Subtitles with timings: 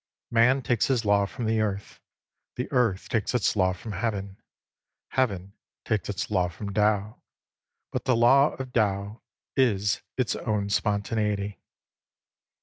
[0.31, 1.99] Man takes his law from the Earth;
[2.55, 4.41] the Earth takes its law from Heaven;
[5.09, 5.53] Heaven
[5.85, 7.21] takes its law from Tao;
[7.91, 9.21] but the law of Tao
[9.55, 11.59] is its own spontaneity.